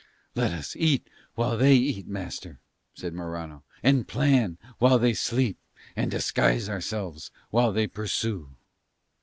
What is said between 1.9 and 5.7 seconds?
master," said Morano, "and plan while they sleep,